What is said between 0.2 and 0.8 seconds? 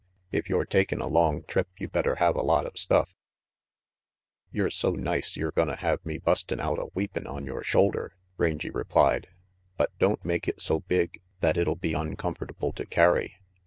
If you're